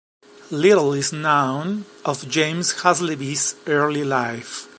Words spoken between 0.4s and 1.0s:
Little